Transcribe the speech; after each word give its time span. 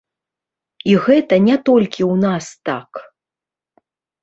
І 0.93 0.95
гэта 1.07 1.35
не 1.49 1.57
толькі 1.69 2.03
ў 2.11 2.15
нас 2.25 2.45
так. 2.71 2.91